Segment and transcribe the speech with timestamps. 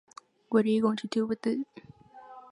[0.49, 1.67] What are you going to do with it?